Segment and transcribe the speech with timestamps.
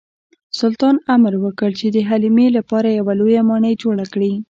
[0.59, 4.33] سلطان امر وکړ چې د حلیمې لپاره یوه لویه ماڼۍ جوړه کړي.